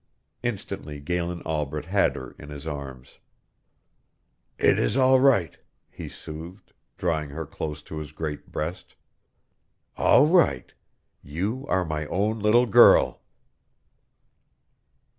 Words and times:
Instantly 0.41 0.99
Galen 0.99 1.43
Albret 1.43 1.85
had 1.85 2.15
her 2.15 2.35
in 2.39 2.49
his 2.49 2.65
arms. 2.65 3.19
"It 4.57 4.79
is 4.79 4.97
all 4.97 5.19
right," 5.19 5.55
he 5.91 6.09
soothed, 6.09 6.73
drawing 6.97 7.29
her 7.29 7.45
close 7.45 7.83
to 7.83 7.99
his 7.99 8.11
great 8.11 8.51
breast. 8.51 8.95
"All 9.97 10.25
right. 10.25 10.73
You 11.21 11.67
are 11.69 11.85
my 11.85 12.07
own 12.07 12.39
little 12.39 12.65
girl." 12.65 13.21